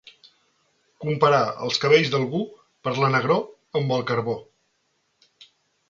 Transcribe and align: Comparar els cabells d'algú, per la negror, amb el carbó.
Comparar 1.05 1.41
els 1.67 1.77
cabells 1.85 2.11
d'algú, 2.15 2.41
per 2.89 2.97
la 2.99 3.13
negror, 3.17 3.47
amb 3.81 3.97
el 3.99 4.09
carbó. 4.13 4.39